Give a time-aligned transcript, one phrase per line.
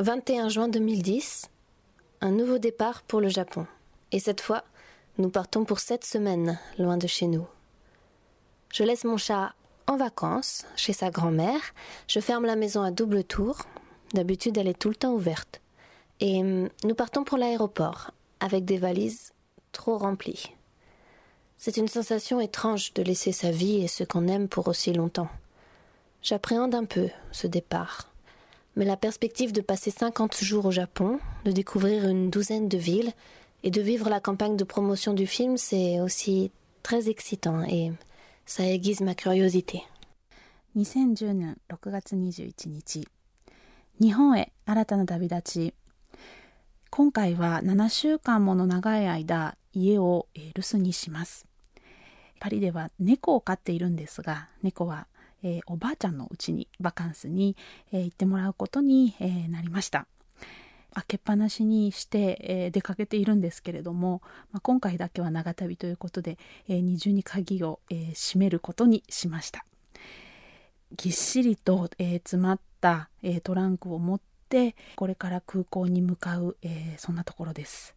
[0.00, 1.48] 21 juin 2010,
[2.20, 3.64] un nouveau départ pour le Japon.
[4.10, 4.64] Et cette fois,
[5.18, 7.46] nous partons pour sept semaines loin de chez nous.
[8.72, 9.54] Je laisse mon chat
[9.86, 11.60] en vacances chez sa grand-mère,
[12.08, 13.58] je ferme la maison à double tour,
[14.14, 15.60] d'habitude elle est tout le temps ouverte.
[16.18, 19.32] Et hum, nous partons pour l'aéroport, avec des valises
[19.70, 20.50] trop remplies.
[21.56, 25.28] C'est une sensation étrange de laisser sa vie et ce qu'on aime pour aussi longtemps.
[26.20, 28.08] J'appréhende un peu ce départ.
[28.75, 33.13] Mais la perspective de passer 50 jours au Japon, de découvrir une douzaine de villes
[33.63, 36.51] et de vivre la campagne de promotion du film, c'est aussi
[36.83, 37.91] très excitant et
[38.45, 39.83] ça aiguise ma curiosité.
[40.75, 43.07] 2010年6月21日
[43.99, 45.73] 日本へ新たな旅立ち
[46.91, 51.47] 今回は7週間もの長い間家を留守にします
[52.39, 55.07] パリでは猫を飼っているんですが猫は
[55.44, 57.56] えー、おばあちゃんのうちにバカンスに、
[57.92, 60.06] えー、行ってもらうことに、えー、なりました。
[60.94, 69.66] 開けっぱなしにして、え出かけているんですけれども、まあ、今回だけは長旅ということで、え二重に鍵を、え閉めることにしました。
[70.96, 77.96] ぎっしりと、え詰まった、えトランクを持ってこれから空港に向かう、えそんなところです。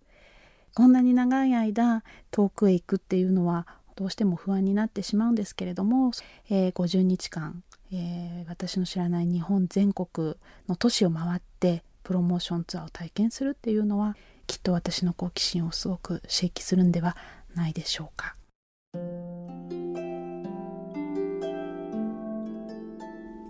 [0.74, 6.12] こんなに長い間遠くへ行くっていうのはどうしても不安になってしまうんですけれども、
[6.50, 10.36] えー、50日間、えー、私の知らない日本全国
[10.70, 17.18] の都市を回ってプロモーションツアーを体験するっていうのはきっと私の好奇心をすごく刺激するんでは
[17.56, 18.36] ないでしょうか。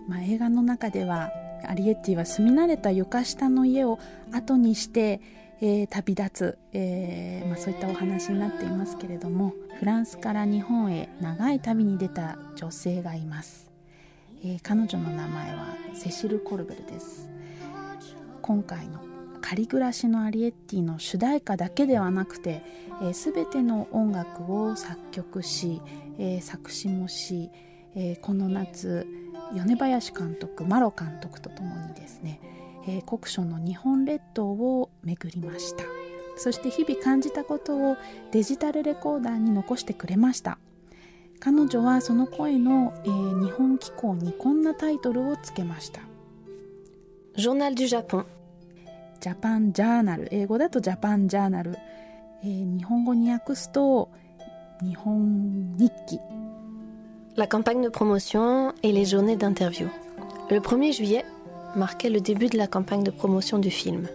[0.08, 1.30] まあ、映画の中では
[1.68, 4.00] アリエッティは住み慣れた床下の家を
[4.32, 5.20] 後にして
[5.60, 13.72] えー、旅立つ、えーまあ、そういったお話になっていますけれどもフランスから日本へ長い旅に出た女性がいます、
[14.44, 17.30] えー、彼女の名前はセシル・コルベルです。
[18.48, 19.02] 今回の
[19.42, 22.62] 仮暮らしのアリエッティの主題歌だけではなくて、
[23.02, 25.82] えー、全ての音楽を作曲し、
[26.18, 27.50] えー、作詞もし、
[27.94, 29.06] えー、この夏
[29.54, 32.40] 米林監督マロ監督とともにですね
[32.88, 35.84] えー、国書の日本列島を巡りました。
[36.38, 37.98] そして日々感じたことを
[38.32, 40.58] デジタルレコーダーに残してくれました。
[41.40, 46.02] 彼女はその声の、えー、日本機構にこんなタイトルをつけました。
[47.36, 48.26] Journal du Japon
[49.20, 51.76] ジャパンジャーナル英語だとジャパンジャーナル、
[52.44, 54.10] えー、日本語に訳すと
[54.82, 56.20] 日本日記。
[57.36, 59.90] La campagne de promotion et les journées d'interview.
[60.50, 61.26] Le 1er juillet,
[61.76, 64.08] marquait le début de la campagne de promotion du film.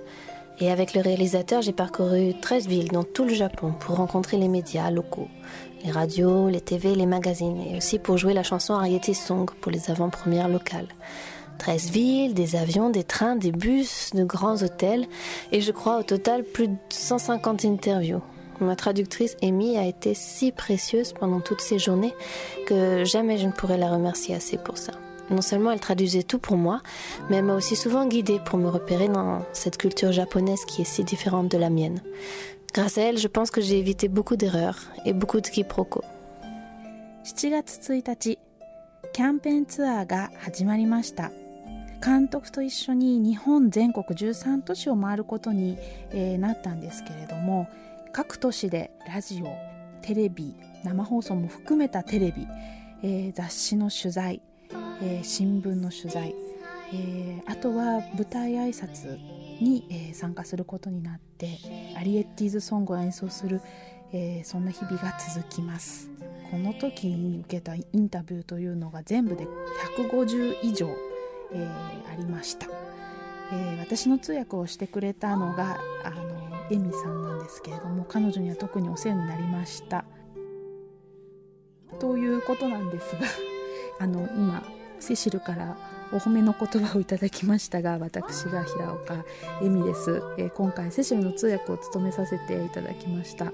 [0.61, 4.49] Et avec le réalisateur, j'ai parcouru 13 villes dans tout le Japon pour rencontrer les
[4.49, 5.29] médias locaux,
[5.85, 9.73] les radios, les TV, les magazines, et aussi pour jouer la chanson Ariete Song pour
[9.73, 10.89] les avant-premières locales.
[11.59, 15.07] 13 villes, des avions, des trains, des bus, de grands hôtels,
[15.53, 18.23] et je crois au total plus de 150 interviews.
[18.61, 22.15] Ma traductrice Amy a été si précieuse pendant toutes ces journées
[22.67, 24.93] que jamais je ne pourrais la remercier assez pour ça
[25.32, 26.82] Non seulement elle traduisait tout pour moi,
[27.30, 30.86] mais elle m'a aussi souvent guidée pour me repérer dans cette culture japonaise qui est
[30.86, 32.02] si différente de la mienne.
[32.74, 36.04] Grâce à elle, je pense que j'ai évité beaucoup d'erreurs et beaucoup de quiproquos.
[37.24, 38.40] 7月1日、
[39.12, 41.32] キャンペーンツアーが始まりました。
[42.04, 45.78] 監督と一緒に日本全国13都市を回ることに、
[46.12, 47.68] えー、なったんですけれども
[48.12, 49.48] 各都市でラジオ
[50.02, 52.48] テレビ生放送も含めたテレビ、
[53.04, 54.42] えー、雑誌の取材
[55.01, 56.35] えー、新聞の取材、
[56.93, 59.19] えー、あとは舞台挨拶
[59.61, 61.59] に、えー、参加することになって
[61.97, 63.61] アリエッティーズソングを演奏する、
[64.13, 66.11] えそんな日々が続きます。
[66.51, 69.47] この時に受けたインタビューというのが全部で
[69.97, 70.89] 150以上、
[71.53, 71.67] え
[72.13, 72.67] ありました、
[73.53, 80.05] え私の通訳をしてくれたのがあのエミさんなんですけれども彼女には特にお世話になりました。
[81.99, 83.21] ということなんですが
[84.01, 84.63] あの今
[85.03, 85.77] セシルから
[86.13, 89.25] お褒めの言葉をいただきましたが私が平岡
[89.61, 93.53] 恵美です、えー、今回セシルの通訳を務めさせていただきました、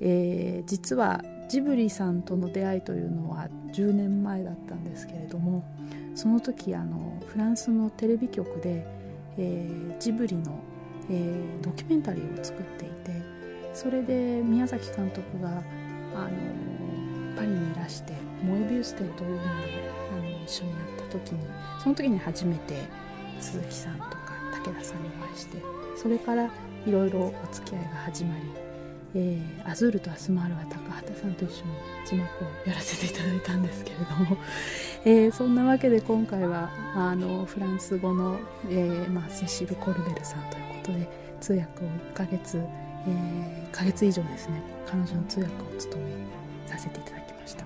[0.00, 5.64] えー、実はジブリさんとの出会いというのは10年前だったんですけれども
[6.14, 8.86] その時あのフランスのテレビ局で、
[9.38, 10.60] えー、ジブリの、
[11.10, 13.10] えドキュメンタリーを作っていて
[13.74, 15.48] それで宮崎監督が
[16.14, 19.42] あのパリにいらして「モエビウス展」というの
[20.44, 21.40] 一緒にやった時に
[21.82, 22.74] その時に初めて
[23.40, 24.32] 鈴木さんとか
[24.64, 25.58] 武田さんにお会いして
[25.96, 26.50] それから
[26.86, 28.70] いろいろお付き合いが始まり
[29.14, 31.72] えー、アズールとアスマールは高畑さんと一緒に
[32.04, 34.36] 字幕をやらせていただいたんですけれども、
[35.04, 38.38] えー、そんなわけで今回はあのフランス語の、
[38.68, 41.08] えーまあ、セシル・コルベルさんということで
[41.40, 46.10] 通訳を1ヶ月、えー、1ヶ月以上ですね彼女の通訳を務め
[46.66, 47.64] させていただきました、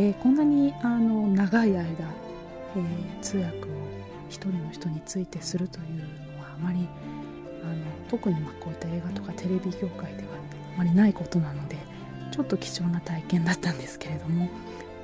[0.00, 3.60] えー、こんなにあの長い間、えー、通訳を
[4.30, 5.96] 一人の人についてするという
[6.36, 6.88] のはあまり
[7.62, 7.74] あの
[8.08, 10.28] 特にまこういった映画とかテレビ業界では
[10.76, 11.76] あまりないことなので
[12.32, 14.48] ちょっと貴重な体験だったんですけれども、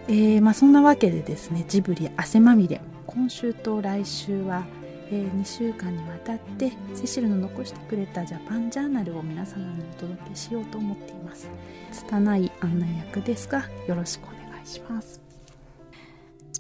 [0.09, 4.65] えー、まあ、そんなわけでですねジブリ汗まみれ今週と来週は、
[5.11, 11.51] え、2週間にわたってセシルの残してくれたジャパンジャーナルを皆様にお届けしようと思っています。
[11.93, 14.46] 拙い案内役ですがよろしくお願いします。
[14.67, 14.81] ス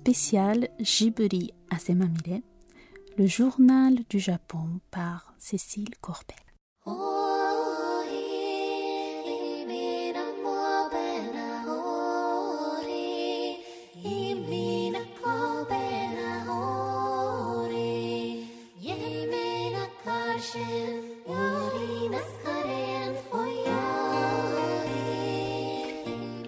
[0.04, 2.40] ペシャルジブリ汗まみれ
[3.18, 6.36] Le journal du Japon par Cécile Corbet.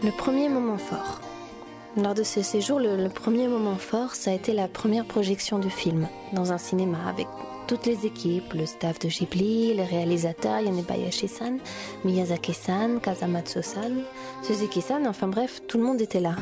[0.00, 1.27] Le premier moment fort.
[2.00, 5.68] Lors de ce séjour, le, premier moment fort, ça a été la première projection du
[5.68, 7.26] film dans un cinéma avec
[7.66, 11.58] toutes les équipes, le staff de Ghibli, les réalisateurs Yanebayashi-san,
[12.04, 14.04] Miyazaki-san, Kazamatsu-san,
[14.44, 16.36] Suzuki-san, enfin bref, tout le monde était là.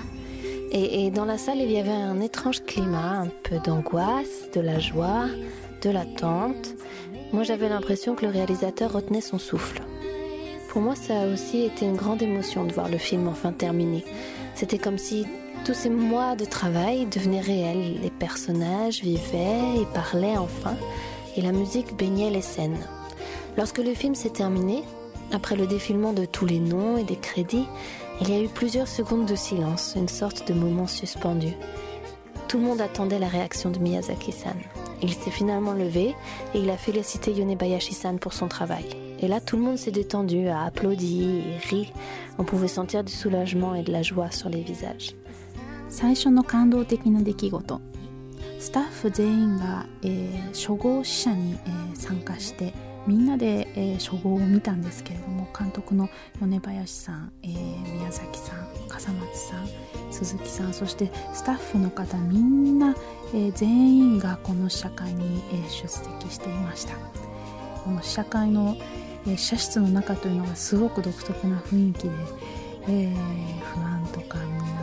[0.72, 4.60] Et, et, dans la salle, il y avait un étrange climat, un peu d'angoisse, de
[4.60, 5.24] la joie,
[5.80, 6.74] de l'attente.
[7.32, 9.80] Moi, j'avais l'impression que le réalisateur retenait son souffle.
[10.68, 14.04] Pour moi, ça a aussi été une grande émotion de voir le film enfin terminé.
[14.54, 15.26] C'était comme si
[15.66, 18.00] tous ces mois de travail devenaient réels.
[18.00, 20.76] Les personnages vivaient et parlaient enfin,
[21.36, 22.78] et la musique baignait les scènes.
[23.56, 24.84] Lorsque le film s'est terminé,
[25.32, 27.66] après le défilement de tous les noms et des crédits,
[28.20, 31.48] il y a eu plusieurs secondes de silence, une sorte de moment suspendu.
[32.46, 34.56] Tout le monde attendait la réaction de Miyazaki-san.
[35.02, 36.14] Il s'est finalement levé
[36.54, 38.84] et il a félicité Yonebayashi-san pour son travail.
[39.18, 41.92] Et là, tout le monde s'est détendu, a applaudi et ri.
[42.38, 45.16] On pouvait sentir du soulagement et de la joie sur les visages.
[45.88, 47.80] 最初の感動的な出来事。
[48.58, 52.74] スタッフ全員が、えー、初号試写に、えー、参加して
[53.06, 56.08] みんなで、えー、初号を見たんですけれども監督の
[56.40, 59.68] 米林さん、えー、宮崎さん笠松さん
[60.10, 62.96] 鈴木さんそしてスタッフの方みんな、
[63.32, 66.94] えー、全員がこの試写会に、えー、出席していました。
[67.84, 68.76] この試写会の、
[69.28, 72.10] え社室の中というのがすごく独特な雰囲気で、
[72.88, 74.75] えー、不安とかみんな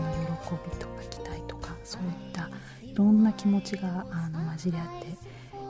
[2.93, 5.07] いろんな気持ちがあの混じり合って、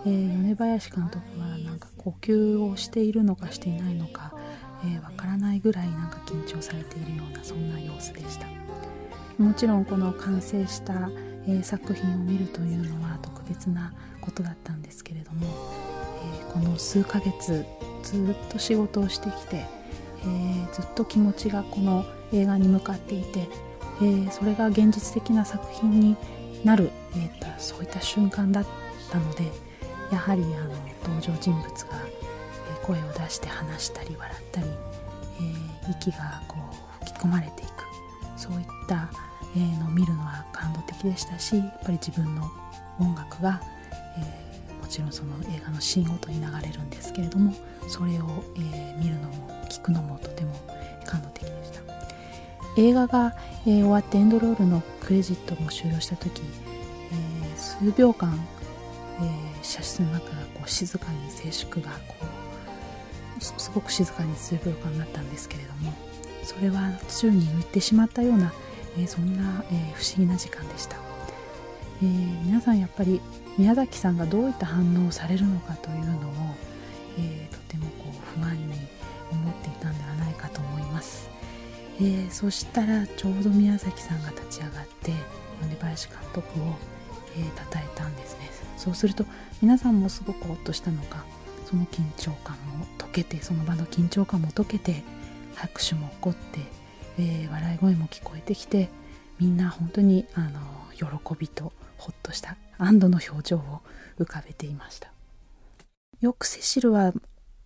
[0.06, 4.32] えー、米林監督はなんか呼吸をしているのかしていないのかわ、
[4.84, 8.46] えー、からないぐらいなんか緊張されているようなそんな様子でした。
[9.42, 11.10] もちろんこの完成した、
[11.48, 15.48] えー、作品を見るというのは特別なことだったんですけれども、
[16.42, 17.66] えー、この数ヶ月
[18.04, 23.48] ずっと仕事をしてきて、えー、ずっと気持ちがこの映画に向かっていて、
[24.02, 26.18] えー、それが現実的な作品に
[26.64, 28.66] なる、えーと、そういった瞬間だっ
[29.12, 29.52] たので
[30.12, 30.70] やはりあの
[31.04, 32.24] 登場人物が、
[32.84, 34.68] 声を出して話したり笑ったり、
[35.88, 36.58] え息がこ
[37.02, 37.72] う吹き込まれていく。
[38.36, 39.10] そういった、
[39.56, 42.52] えのを見るのは感動的でしたしやっぱり自分の
[43.00, 43.62] 音楽が、
[44.18, 47.54] えもちろんその映画のシーンごとに流れるんですけれども
[47.88, 50.54] それを、え、見るのも聞くのもとても
[51.06, 51.82] 感動的でした。
[52.78, 53.36] 映画が、
[53.66, 56.42] え、終わってエンドロールのクレジットも終了した時、
[57.12, 58.40] えー、数秒間、
[59.20, 59.28] えー、
[59.62, 65.94] 写真の中がこう静かに静粛がこうすごく静かに数秒間になったんですけれども
[66.44, 68.54] それは宙に浮いてしまったような、
[68.98, 70.98] えー、そんな、え、不思議な時間でした、
[72.02, 72.06] え、
[72.46, 73.22] 皆さんやっぱり
[73.58, 76.32] 宮崎さんがどういった反応をされるのかというのを、
[77.20, 78.74] え、とてもこう不安に
[79.32, 81.30] 思っていたんではないかと思います、
[81.98, 85.12] えー、そしたらちょうど宮崎さんが立ち上がって
[85.62, 86.76] 米林監督を、
[87.38, 88.50] えー、称えたんですね。
[88.78, 89.26] そうすると
[89.62, 91.24] 皆さんもすごくほっとしたのか
[91.66, 95.04] その緊張感も解けてその場の緊張感も解けて
[95.56, 96.60] 拍手も起こって、
[97.18, 98.90] えー、笑い声も聞こえてきて
[99.40, 100.60] みんな本当にあの
[100.92, 101.06] 喜
[101.40, 103.82] びとほっとした安堵の表情を
[104.20, 105.12] 浮かべていました。
[106.20, 107.14] よくセシルは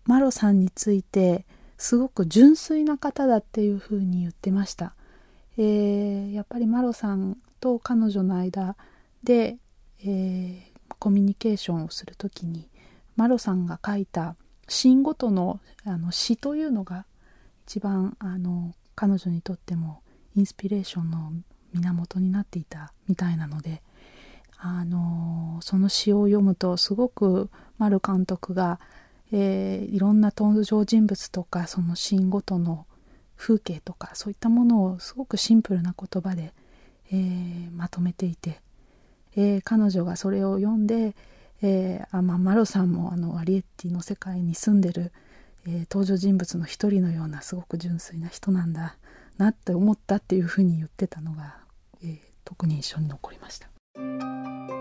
[0.06, 1.46] マロさんについて
[1.78, 4.94] すごく純粋な方だっていうふうに言ってました、
[5.58, 8.76] えー、やっぱりマロさんと彼女の間
[9.24, 9.58] で、
[10.02, 10.62] えー、
[11.00, 12.70] コミュニケーションをする時に
[13.16, 14.36] マロさんが書いた
[14.68, 17.06] 詩ごとのあの詩というのが
[17.66, 20.02] 一番あの彼女にとっても
[20.36, 21.32] インスピレーションの
[21.74, 23.82] 源になっていたみたいなので
[24.58, 28.80] あのその詩を読むとすごく丸監督が、
[29.32, 32.86] えー、いろんな登場人物とかそのシーンごとの
[33.36, 36.54] 風景とかそういったものをすごくシンプルな言葉で、
[37.12, 38.62] えー、まとめていて、
[39.36, 41.16] えー、彼女がそれを読んで、
[41.62, 45.12] えー、あまあ、マロさんもあのアリエッティの世界に住んでる、
[45.68, 48.96] え登場人物の一人のようなすごく純粋な人なんだ
[49.38, 51.58] なって思ったっていうふうに言ってたのが、
[52.04, 54.77] え特に印象に残りました。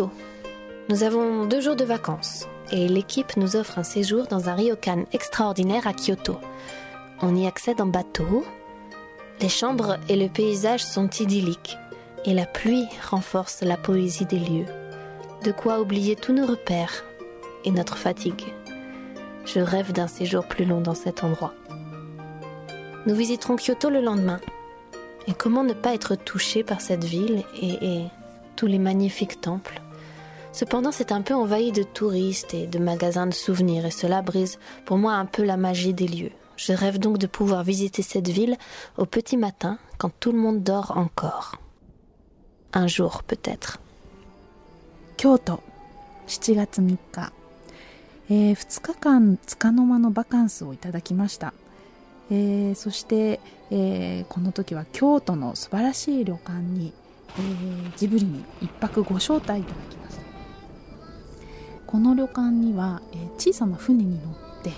[0.00, 0.10] 2010, Kyoto.
[0.88, 5.04] Nous avons deux jours de vacances et l'équipe nous offre un séjour dans un ryokan
[5.12, 6.36] extraordinaire à Kyoto.
[7.22, 8.44] On y accède en bateau.
[9.40, 11.78] Les chambres et le paysage sont idylliques
[12.24, 14.66] et la pluie renforce la poésie des lieux.
[15.44, 17.04] De quoi oublier tous nos repères
[17.64, 18.52] et notre fatigue.
[19.46, 21.54] Je rêve d'un séjour plus long dans cet endroit.
[23.06, 24.40] Nous visiterons Kyoto le lendemain.
[25.26, 28.04] Et comment ne pas être touché par cette ville et
[28.56, 29.79] tous les magnifiques temples?
[30.51, 34.57] Cependant, c'est un peu envahi de touristes et de magasins de souvenirs, et cela brise
[34.85, 36.31] pour moi un peu la magie des lieux.
[36.55, 38.57] Je rêve donc de pouvoir visiter cette ville
[38.97, 41.57] au petit matin, quand tout le monde dort encore.
[42.73, 43.79] Un jour peut-être.
[45.17, 45.59] Kyoto,
[46.27, 47.31] 7月3日、
[48.29, 51.53] えー、2日間つかの間のバカンスをいただきました、
[52.31, 53.39] えー、そして、
[53.71, 56.91] えー、この時は京都の素晴らしい旅館に
[57.37, 60.21] えー、ジブリに1泊ご招待いただきました
[61.90, 64.72] この旅館には、え、小さな船に乗って、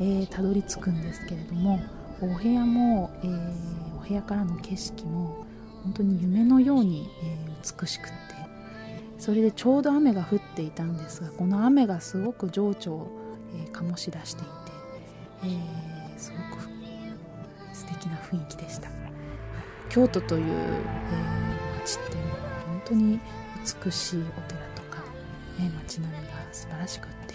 [0.00, 1.80] えー、たどり着くんですけれども
[2.20, 5.46] お部屋も、えー、お部屋からの景色も
[5.82, 8.14] 本当に夢のように、えー、美しくって
[9.18, 13.08] それでちょうど雨が降っていたんですがこの雨がすごく情緒を、
[13.54, 14.50] え、醸し出していて、
[15.44, 16.62] え、すごく
[17.72, 18.88] 素敵な雰囲気でした。
[19.88, 20.52] 京都という、え、
[21.78, 23.20] 街っていうのは本当に
[23.84, 25.02] 美しいお寺とか、
[25.58, 27.34] えー、街並みが素晴らしくって、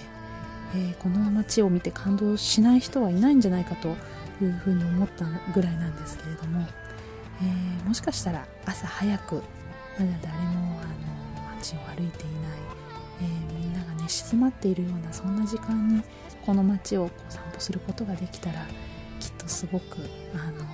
[0.73, 3.89] えー、この街を見て感動しない人はいないんじゃないかと
[4.43, 6.65] いうふうに思ったぐらいなんですけれども、
[7.41, 9.41] えー、もしかしたら朝早くま
[10.05, 12.59] だ誰もあの街を歩いていない、
[13.21, 16.01] えー、みんながね静まっているようなそんな時間に
[16.43, 18.65] この街をこう散歩することができたら
[19.19, 19.97] きっとすごく
[20.33, 20.65] あの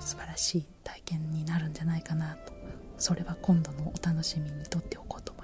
[0.00, 2.56] 素晴らしい体験になるんじゃないかなと。
[2.96, 5.37] それは今度のお楽しみにとっておこうと。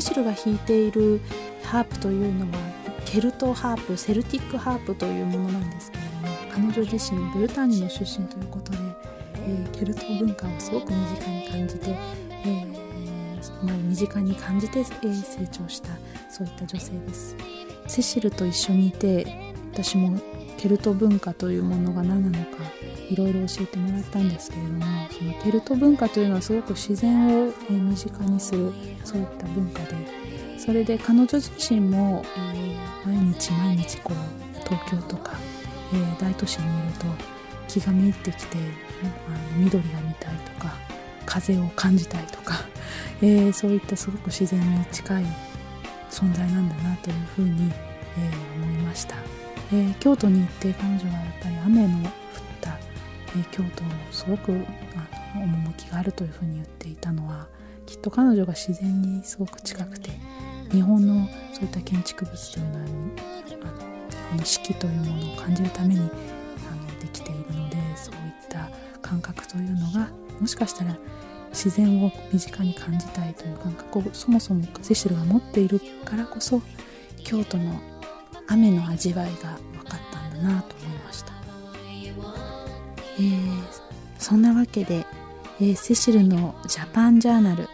[0.00, 0.44] 思います。
[0.44, 1.20] 弾いている
[1.62, 2.58] ハープというのは
[3.04, 8.78] ケルトハープ Celtic harp というものなんですけれども彼女自身ブルターニュの出身ということで、
[9.34, 15.90] えー、ケルト文化をすごく身近に感じて、えー、まあ、身近に感じて、えー、成長した
[16.30, 17.36] そういった女性です
[17.86, 19.26] セシルと一緒にいて
[19.72, 20.20] 私も
[20.56, 22.58] ケルト文化というものが何なのか
[23.10, 28.72] いろいろ教えてもらったんですけれどもそのケルト文化というのはすごく自然を身近にする
[29.04, 30.26] そういった文化で
[30.58, 32.76] それで彼女自身も、え、
[33.06, 35.34] 毎日毎日こう東京とか、
[35.94, 37.06] え、大都市にいると
[37.68, 38.58] 気がめいってきて
[39.26, 40.74] あの緑が見たいとか
[41.24, 42.54] 風を感じたいとか、
[43.22, 45.24] え、そういったすごく自然に近い
[46.10, 47.70] 存在なんだなというふうに、
[48.18, 49.16] え思いました、
[49.72, 52.10] え京都に行って彼女はやっぱり雨の、
[53.50, 57.46] 京都をすごくあの趣があるというふうに言っていたのは
[57.86, 60.10] きっと彼女が自然にすごく近くて
[60.72, 62.84] 日本のそういった建築物というのは
[64.32, 68.70] あの四季というものを感じるためにあのできているのでそういった
[69.00, 70.08] 感覚というのが
[70.40, 70.96] もしかしたら
[71.50, 76.60] 自然を身近に感じたいという感覚をそもそもセシルが持っているからこそ
[77.24, 77.80] 京都の
[78.48, 80.76] 雨の味わいが分かったんだなと、
[83.17, 83.63] えー、
[84.17, 85.05] そんなわけで、
[85.59, 87.67] えー、セシルのジャパンジャーナル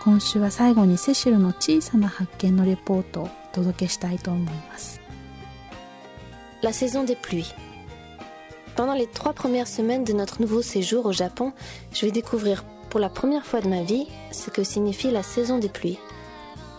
[0.00, 5.00] 今週は最後にセシルの小さな発見のレポートをお届けしたいと思います
[6.62, 7.52] La saison des pluies
[8.76, 11.52] Pendant les trois premières semaines de notre nouveau séjour au Japon,
[11.92, 15.58] je vais découvrir pour la première fois de ma vie ce que signifie la saison
[15.58, 15.98] des pluies.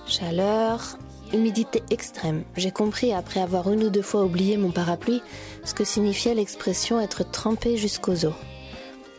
[0.07, 0.97] Chaleur,
[1.33, 2.43] humidité extrême.
[2.55, 5.21] J'ai compris après avoir une ou deux fois oublié mon parapluie
[5.63, 8.33] ce que signifiait l'expression être trempé jusqu'aux os.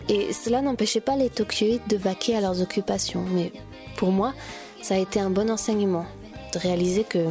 [0.08, 3.52] Et cela n'empêchait pas les Tokyoïdes de vaquer à leurs occupations, mais
[3.96, 4.34] pour moi,
[4.82, 6.06] ça a été un bon enseignement
[6.52, 7.28] de réaliser que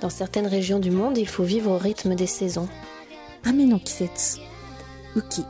[0.00, 2.68] dans certaines régions du monde, il faut vivre au rythme des saisons.
[3.44, 4.40] 雨の季節
[5.14, 5.46] 雨季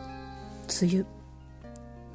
[0.83, 1.07] 梅雨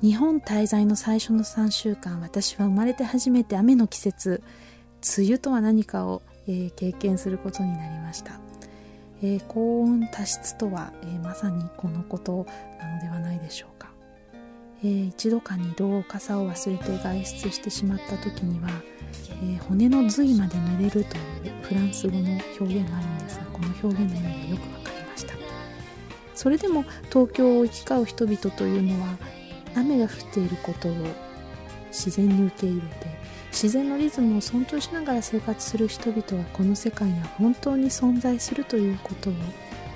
[0.01, 4.43] 日本滞在の最初の3週間私は生まれて初めて雨の季節
[5.17, 8.39] 梅雨とは何かを、えー、経験することになりました、
[9.22, 12.46] えー、高温多湿とは、えー、まさにこのこと
[12.78, 13.90] なのではないでしょうか。
[14.82, 18.70] えー、一度か二度傘を忘れて外出してしまった時には、
[19.42, 22.18] え、骨の髄まで濡れるというフランス語の
[22.60, 25.34] 表現があるんですがこの表現の意味がよく分かりました。
[26.34, 29.18] それでも東京を行き交う人々というのは
[29.74, 30.92] 雨が降っていることを
[31.90, 33.06] 自然に受け入れて
[33.50, 39.32] 自然のリズムを尊重しながら生活する人々はこの世界には本当に存在するということを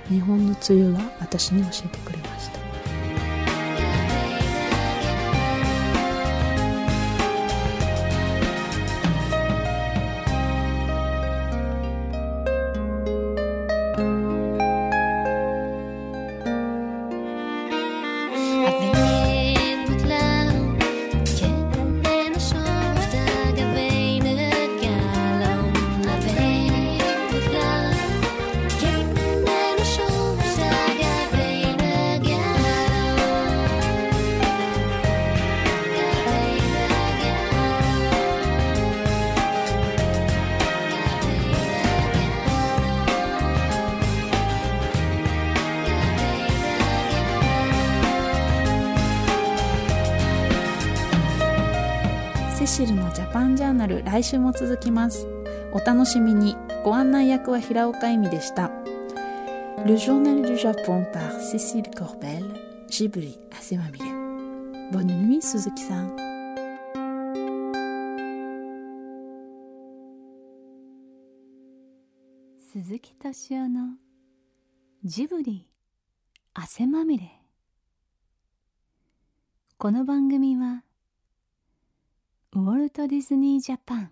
[0.09, 2.62] 日本の梅雨は私に教えてくれました。
[54.13, 55.27] 来週も続きます。
[55.73, 56.55] お楽しみに。
[56.85, 58.71] ご案内役は平岡恵美でした。
[59.87, 62.45] Le journal du Japon par Cécile Corbel
[62.89, 64.05] ジブリ汗まみれ
[64.93, 66.15] Bonne nuit 鈴木さん
[72.71, 73.95] 鈴木敏夫の
[75.05, 75.67] ジブリ
[76.53, 77.41] 汗まみれ
[79.79, 80.83] この番組は
[82.55, 84.11] ウォルト・ディズニー・ジャパン。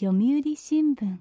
[0.00, 1.18] 読売新聞。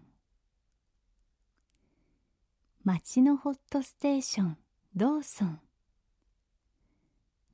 [2.84, 4.58] 町のホットステーション
[4.96, 5.60] ローソン。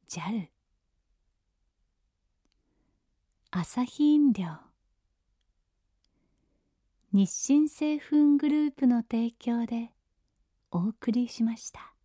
[0.08, 0.48] JAL
[3.52, 4.46] 朝日飲料。
[7.12, 9.92] 日清製粉グループの提供で
[10.72, 11.97] お送りしました。